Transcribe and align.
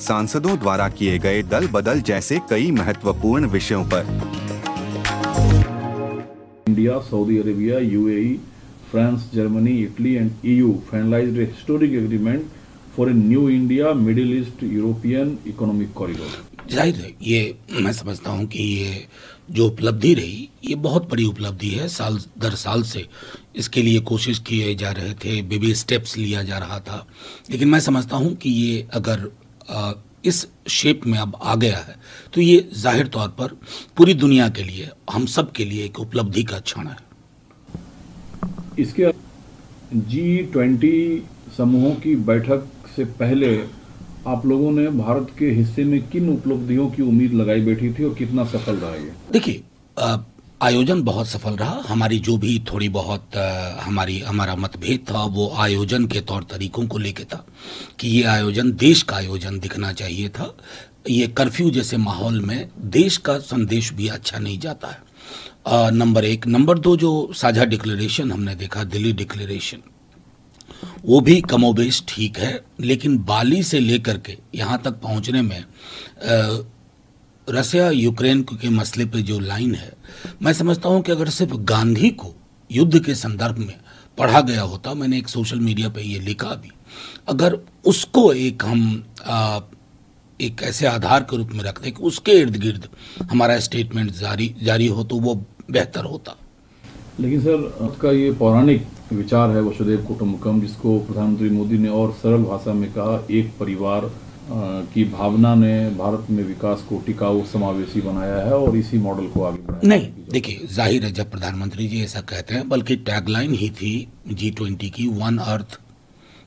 सांसदों 0.00 0.58
द्वारा 0.58 0.88
किए 0.88 1.18
गए 1.18 1.42
दल 1.44 1.66
बदल 1.68 2.00
जैसे 2.08 2.38
कई 2.50 2.70
महत्वपूर्ण 2.72 3.46
विषयों 3.50 3.84
पर। 3.84 4.06
India 6.68 6.98
Saudi 7.00 7.38
Arabia 7.38 7.78
UAE 7.78 8.34
France 8.90 9.30
Germany 9.34 9.72
Italy 9.82 10.14
and 10.14 10.30
EU 10.46 10.72
finalized 10.90 11.38
a 11.38 11.46
historic 11.46 11.94
agreement 11.94 12.54
for 12.94 13.08
a 13.08 13.14
new 13.14 13.48
India 13.50 13.94
Middle 13.96 14.30
East 14.36 14.62
European 14.68 15.34
Economic 15.46 15.90
Corridor. 15.94 16.30
ज़ाहिर 16.70 16.94
है 16.96 17.10
ये 17.22 17.54
मैं 17.80 17.92
समझता 17.92 18.30
हूँ 18.30 18.46
कि 18.46 18.62
ये 18.62 19.06
जो 19.50 19.66
उपलब्धि 19.66 20.12
रही 20.14 20.48
ये 20.64 20.74
बहुत 20.86 21.10
बड़ी 21.10 21.24
उपलब्धि 21.24 21.68
है। 21.70 21.88
साल 21.88 22.18
दर 22.38 22.54
साल 22.62 22.82
से 22.84 23.04
इसके 23.56 23.82
लिए 23.82 24.00
कोशिश 24.10 24.38
किए 24.48 24.74
जा 24.74 24.90
रहे 24.98 25.12
थे 25.24 25.40
बेबी 25.50 25.74
स्टेप्स 25.74 26.16
लिया 26.18 26.42
जा 26.42 26.58
रहा 26.58 26.80
था। 26.80 27.06
लेकिन 27.50 27.68
मैं 27.68 27.80
समझता 27.80 28.16
हूँ 28.16 28.34
कि 28.36 28.50
ये 28.52 28.86
अगर 28.94 29.28
इस 30.24 30.46
शेप 30.68 31.06
में 31.06 31.18
अब 31.18 31.38
आ 31.42 31.54
गया 31.56 31.76
है। 31.78 31.96
तो 32.34 32.40
ये 32.40 32.68
ज़ाहिर 32.74 33.06
तौर 33.08 33.28
पर 33.38 33.56
पूरी 33.96 34.14
दुनिया 34.16 34.48
के 34.48 34.62
लिए 34.62 34.90
हम 35.10 35.26
सब 35.28 35.52
के 35.52 35.64
लिए 35.64 35.84
एक 35.84 36.00
उपलब्धि 36.00 36.42
का 36.42 36.58
क्षण 36.60 36.86
है। 36.86 36.96
इसके 38.78 39.12
जी 39.94 40.36
ट्वेंटी 40.52 41.22
समूहों 41.56 41.94
की 41.96 42.14
बैठक 42.24 42.66
से 42.96 43.04
पहले 43.20 43.56
आप 44.26 44.46
लोगों 44.46 44.70
ने 44.72 44.86
भारत 44.88 45.28
के 45.38 45.50
हिस्से 45.50 45.84
में 45.84 46.00
किन 46.08 46.28
उपलब्धियों 46.28 46.88
की 46.90 47.02
उम्मीद 47.02 47.32
लगाई 47.34 47.60
बैठी 47.60 47.92
थी 47.94 48.04
और 48.04 48.14
कितना 48.14 48.44
सफल 48.46 48.76
रहा 48.76 48.94
ये? 48.94 49.12
देखिए 49.32 49.62
आयोजन 50.62 51.02
बहुत 51.02 51.26
सफल 51.28 51.56
रहा। 51.56 51.82
हमारी 51.88 52.18
जो 52.18 52.36
भी 52.36 52.58
थोड़ी 52.70 52.88
बहुत 52.88 53.36
हमारी 53.82 54.18
हमारा 54.20 54.54
मतभेद 54.56 55.04
था 55.10 55.22
वो 55.34 55.48
आयोजन 55.64 56.06
के 56.06 56.20
तौर 56.20 56.44
तरीकों 56.50 56.86
को 56.86 56.98
लेके 56.98 57.24
था 57.24 57.44
कि 58.00 58.08
ये 58.08 58.22
आयोजन 58.26 58.72
देश 58.76 59.02
का 59.02 59.16
आयोजन 59.16 59.58
दिखना 59.58 59.92
चाहिए 59.92 60.28
था। 60.28 60.54
ये 61.10 61.26
कर्फ्यू 61.38 61.70
जैसे 61.70 61.96
माहौल 61.96 62.40
में 62.40 62.68
देश 62.90 63.16
का 63.26 63.38
संदेश 63.38 63.92
भी 63.92 64.08
अच्छा 64.08 64.38
नहीं 64.38 64.58
जाता 64.58 64.88
है। 64.88 65.90
नंबर 65.92 66.24
एक। 66.24 66.46
नंबर 66.46 66.78
दो 66.78 66.96
जो 66.96 67.10
साझा 67.34 67.64
डिक्लेरेशन 67.64 68.32
हमने 68.32 68.54
देखा 68.54 68.84
दिल्ली 68.84 69.12
डिक्लेरेशन 69.12 69.82
वो 71.04 71.20
भी 71.20 71.40
कमोबेश 71.40 72.02
ठीक 72.08 72.38
है 72.38 72.60
लेकिन 72.80 73.16
बाली 73.24 73.62
से 73.62 73.78
लेकर 73.80 74.18
के 74.18 74.36
यहाँ 74.54 74.80
तक 74.84 75.00
पहुँचने 75.02 75.42
में 75.42 75.58
अ, 75.58 76.64
रसिया 77.48 77.90
यूक्रेन 77.90 78.42
के 78.42 78.68
मसले 78.68 79.04
पे 79.04 79.22
जो 79.22 79.38
लाइन 79.38 79.74
है 79.74 79.92
मैं 80.42 80.52
समझता 80.52 80.88
हूँ 80.88 81.02
कि 81.02 81.12
अगर 81.12 81.28
सिर्फ़ 81.28 81.54
गांधी 81.54 82.10
को 82.10 82.34
युद्ध 82.72 83.04
के 83.04 83.14
संदर्भ 83.14 83.58
में 83.58 83.74
पढ़ा 84.18 84.40
गया 84.40 84.62
होता 84.62 84.94
मैंने 84.94 85.18
एक 85.18 85.28
सोशल 85.28 85.60
मीडिया 85.60 85.88
पे 85.88 86.02
ये 86.02 86.18
लिखा 86.18 86.48
भी 86.48 86.70
अगर 87.28 87.58
उसको 87.86 88.32
एक 88.32 88.64
हम 88.64 89.04
आ, 89.26 89.60
एक 90.40 90.62
ऐसे 90.62 90.86
आधार 90.86 91.22
के 91.22 91.36
रूप 91.36 91.50
में 91.52 91.64
रखते 91.64 91.90
कि 91.90 92.02
उसके 92.02 92.32
इर्द 92.32 92.56
गिर्द 92.56 92.88
हमारा 93.30 93.58
स्टेटमेंट 93.58 94.10
जारी 94.10 94.54
जारी 94.62 94.86
हो 94.86 95.04
तो 95.04 95.16
वो 95.16 95.34
बेहतर 95.70 96.04
होता। 96.04 96.36
लेकिन 97.20 97.40
सर 97.40 97.54
उसका 97.88 98.10
ये 98.10 98.32
पौराणिक 98.32 98.86
विचार 99.12 99.50
है 99.50 99.62
वसुदेव 99.62 100.04
कुटुंबकम 100.04 100.60
जिसको 100.60 100.98
प्रधानमंत्री 100.98 101.50
मोदी 101.50 101.78
ने 101.78 101.88
और 101.88 102.12
सरल 102.12 102.42
भाषा 102.42 102.72
में 102.72 102.92
कहा 102.92 103.26
एक 103.30 103.52
परिवार 103.60 104.10
की 104.50 105.04
भावना 105.04 105.54
ने 105.54 105.72
भारत 105.90 106.26
में 106.30 106.42
विकास 106.44 106.82
को 106.88 106.98
टिकाऊ 107.06 107.44
समावेशी 107.44 108.00
बनाया 108.00 108.36
है 108.36 108.52
और 108.52 108.76
इसी 108.76 108.98
मॉडल 108.98 109.26
को 109.26 109.42
आगे 109.44 109.62
बढ़ाया 109.62 109.88
नहीं 109.88 110.08
देखिए 110.30 110.66
ज़ाहिर 110.66 111.04
है 111.04 111.12
जब 111.12 111.30
प्रधानमंत्री 111.30 111.88
जी 111.88 112.02
ऐसा 112.04 112.20
कहते 112.20 112.54
हैं 112.54 112.68
बल्कि 112.68 112.96
टैगलाइन 113.08 113.54
ही 113.54 113.70
थी 113.70 113.92
जी 114.28 114.50
ट्वेंटी 114.50 114.90
की 114.90 115.06
one 115.08 115.38
earth 115.38 115.78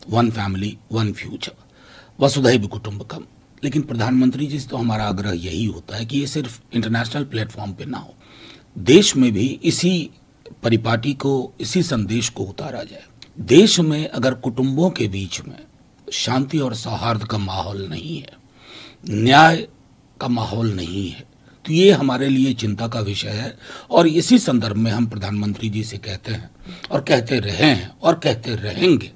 one 0.09 0.31
family 0.31 0.77
one 0.91 1.11
future 1.13 1.53
वसुधैव 2.19 2.67
कुटुंबकम 2.67 3.25
लेकिन 3.63 3.81
प्रधानमंत्री 3.81 4.45
जी 4.47 4.59
से 4.59 4.69
तो 4.69 4.77
हमारा 4.77 5.03
आग्रह 5.03 5.31
यही 5.31 5.65
होता 5.65 5.97
है 5.97 6.05
कि 6.05 6.19
ये 6.19 6.27
सिर्फ़ 6.27 6.59
इंटरनेशनल 6.73 7.23
प्लेटफॉर्म 7.23 7.73
पे 7.73 7.85
ना 7.85 7.97
हो। 7.97 8.13
देश 8.77 9.15
में 9.17 9.31
भी 9.33 9.47
इसी 9.63 10.09
परिपाटी 10.63 11.13
को 11.13 11.33
इसी 11.61 11.83
संदेश 11.83 12.29
को 12.29 12.43
उतारा 12.43 12.83
जाए। 12.83 13.03
देश 13.39 13.79
में 13.79 14.07
अगर 14.07 14.33
कुटुंबों 14.33 14.89
के 14.89 15.07
बीच 15.07 15.41
में 15.41 15.57
शांति 16.11 16.59
और 16.59 16.75
सौहार्द 16.75 17.23
का 17.23 17.37
माहौल 17.37 17.85
नहीं 17.89 18.17
है, 18.17 18.37
न्याय 19.09 19.67
का 20.21 20.27
माहौल 20.27 20.71
नहीं 20.73 21.09
है। 21.09 21.25
तो 21.65 21.73
ये 21.73 21.91
हमारे 21.91 22.27
लिए 22.29 22.53
चिंता 22.53 22.87
का 22.87 22.99
विषय 22.99 23.29
है 23.29 23.57
और 23.91 24.07
इसी 24.07 24.37
संदर्भ 24.39 24.77
में 24.77 24.91
हम 24.91 25.05
प्रधानमंत्री 25.07 25.69
जी 25.69 25.83
से 25.83 25.97
कहते 25.97 26.33
हैं 26.33 26.49
और 26.91 27.01
कहते 27.01 27.39
रहे 27.39 27.65
हैं 27.65 27.91
और 28.03 28.15
कहते 28.23 28.55
रहेंगे 28.55 29.11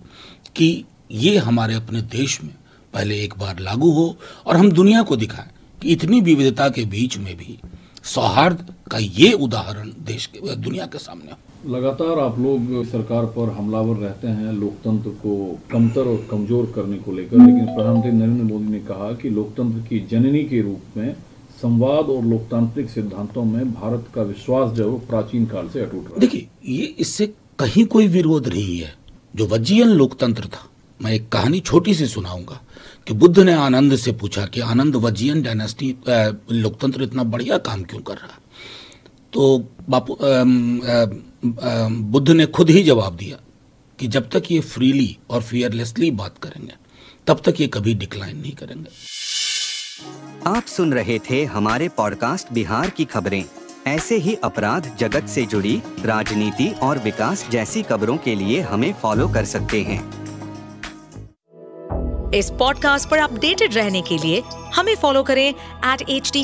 कि 0.56 0.86
ये 1.12 1.38
हमारे 1.38 1.76
अपने 1.76 2.02
देश 2.02 2.42
में 2.44 2.54
पहले 2.94 3.20
एक 3.24 3.34
बार 3.38 3.60
लागू 3.60 3.92
हो 3.92 4.18
और 4.46 4.58
हम 4.58 4.72
दुनिया 4.72 5.02
को 5.04 5.16
दिखाएँ 5.16 5.50
कि 5.82 5.90
इतनी 5.94 6.22
विविधता 6.22 6.70
के 6.70 6.86
बीच 6.86 7.18
में 7.18 7.36
भी 7.38 7.58
सौहार्द 8.04 8.74
का 8.92 8.98
ये 8.98 9.32
उदाहरण 9.34 9.92
देश 10.06 10.26
के, 10.26 10.56
दुनिया 10.56 10.86
के 10.86 10.98
सामने 10.98 11.32
हो। 11.32 11.38
लगातार 11.66 12.20
आप 12.20 12.38
लोग 12.40 12.84
सरकार 12.86 13.26
पर 13.26 13.50
हमलावर 13.50 13.96
रहते 13.98 14.28
हैं, 14.28 14.52
लोकतंत्र 14.54 15.10
को 15.22 15.36
कमतर 15.72 16.08
और 16.08 16.26
कमज़ोर 16.32 16.72
करने 16.76 16.98
को 16.98 17.12
लेकर, 17.12 17.38
लेकिन 17.38 17.66
प्रधानमंत्री 17.66 18.12
नरेंद्र 18.12 18.44
मोदी 18.44 18.72
ने 18.72 18.80
कहा 18.80 19.12
कि 19.14 19.30
लोकतंत्र 19.30 19.88
की 19.88 20.00
जननी 20.12 20.44
के 20.44 20.62
रूप 20.62 20.98
में, 20.98 21.16
संवाद 21.62 22.10
और 22.10 22.24
लोकतांत्रिक 22.24 22.90
सिद्धांतों 22.90 23.44
में 23.44 23.72
भारत 23.74 24.06
का 24.16 24.22
विश्वास 24.24 24.72
जो 24.72 24.92
है 24.92 25.00
प्राचीन 25.08 25.46
काल 25.46 25.70
से 25.70 25.82
अटूट 25.82 26.06
रहा 26.06 26.20
देखिए, 26.20 26.48
ये 26.66 26.86
इससे 27.00 27.28
कहीं 27.60 27.86
कोई 27.86 28.08
विरोध 28.08 28.48
नहीं 28.48 28.78
है। 28.78 28.94
जो 29.36 29.48
वज्जियन 29.48 29.90
लोकतंत्र 29.90 30.46
था, 30.46 30.70
मैं 31.00 31.12
एक 31.12 31.30
कहानी 31.30 31.60
छोटी 31.60 31.94
सी 31.94 32.06
सुनाऊँगा 32.06 32.62
कि 33.08 33.14
बुद्ध 33.14 33.40
ने 33.40 33.54
आनंद 33.54 33.96
से 33.96 34.12
पूछा 34.12 34.46
कि 34.46 34.62
आनंद 34.62 34.96
वज्जियन 34.96 35.42
डायनेस्टी 35.42 35.96
लोकतंत्र 36.08 37.04
इतना 37.04 37.24
बढ़िया 37.26 37.58
काम 37.60 37.84
क्यों 37.84 38.02
कर 38.02 38.14
रहा 38.14 38.40
तो 39.36 39.58
बापू 39.90 40.18
बुद्ध 42.12 42.30
ने 42.30 42.46
खुद 42.46 42.70
ही 42.70 42.84
जवाब 42.84 43.16
दिया 43.16 43.38
कि 44.00 44.08
जब 44.08 44.30
तक 44.30 44.44
ये 44.52 44.60
फ्रीली 44.60 45.18
और 45.30 45.42
फियरलेसली 45.42 46.12
बात 46.12 46.38
करेंगे 46.38 46.74
तब 47.28 47.42
तक 47.46 47.62
ये 47.62 47.68
कभी 47.68 47.94
डिक्लाइन 47.94 48.38
नहीं 48.38 48.52
करेंगे। 48.52 48.90
आप 50.48 50.66
सुन 50.66 50.94
रहे 50.94 51.20
थे 51.20 51.44
हमारे 51.46 51.90
पॉडकास्ट 51.90 52.54
बिहार 52.54 52.90
की 52.90 53.06
खबरें। 53.06 53.44
ऐसे 53.88 54.18
ही 54.18 54.36
अपराध 54.44 54.96
जगत 55.00 55.28
से 55.28 55.46
जुड़ी 55.46 55.82
राजनीति 56.06 56.68
और 56.84 56.98
विकास 56.98 57.48
जैसी 57.52 57.82
खबरों 57.82 58.18
के 58.18 58.36
लिए 58.36 58.62
हमें 58.62 58.94
फॉलो 58.94 59.28
कर 59.28 59.46
सकते 59.46 59.82
हैं। 59.82 60.02
इस 62.34 62.50
पॉडकास्ट 62.50 63.10
पर 63.10 63.18
अपडेटेड 63.18 63.74
रहने 63.74 64.02
के 64.02 64.18
लिए 64.18 64.42
हमें 64.76 64.96
फॉलो 64.96 65.24
करें 65.24 65.50
एट 65.50 66.10
एच 66.10 66.32
डी 66.34 66.44